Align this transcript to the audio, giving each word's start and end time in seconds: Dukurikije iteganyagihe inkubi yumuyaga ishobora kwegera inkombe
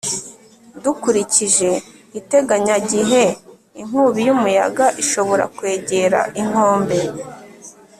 Dukurikije 0.83 1.69
iteganyagihe 2.19 3.23
inkubi 3.81 4.19
yumuyaga 4.27 4.85
ishobora 5.01 5.43
kwegera 5.57 6.19
inkombe 6.41 6.99